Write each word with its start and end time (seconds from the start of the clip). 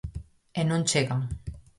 E 0.59 0.61
non 0.69 0.83
chegan. 0.91 1.21